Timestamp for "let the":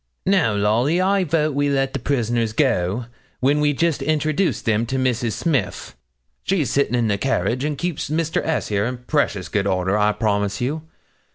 1.69-1.99